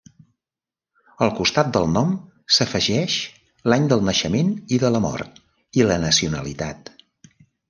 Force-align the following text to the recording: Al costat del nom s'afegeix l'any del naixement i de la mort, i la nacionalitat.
Al 1.25 1.33
costat 1.39 1.67
del 1.75 1.85
nom 1.97 2.15
s'afegeix 2.57 3.19
l'any 3.73 3.85
del 3.93 4.03
naixement 4.09 4.51
i 4.79 4.81
de 4.85 4.93
la 4.97 5.03
mort, 5.05 5.39
i 5.83 5.87
la 5.93 6.01
nacionalitat. 6.09 6.93